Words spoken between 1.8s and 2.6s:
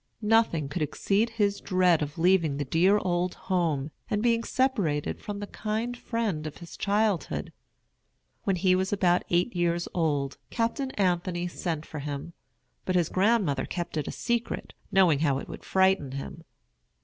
of leaving